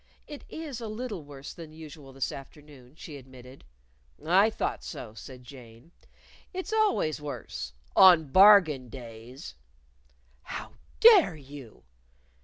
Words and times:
"It 0.25 0.45
is 0.49 0.81
a 0.81 0.87
little 0.87 1.21
worse 1.23 1.53
than 1.53 1.71
usual 1.73 2.11
this 2.11 2.31
afternoon," 2.31 2.95
she 2.95 3.17
admitted. 3.17 3.63
"I 4.25 4.49
thought 4.49 4.83
so," 4.83 5.13
said 5.13 5.43
Jane. 5.43 5.91
"It's 6.55 6.73
always 6.73 7.21
worse 7.21 7.73
on 7.95 8.31
bargain 8.31 8.89
days." 8.89 9.53
"How 10.41 10.71
dare 11.01 11.35
you!" 11.35 11.83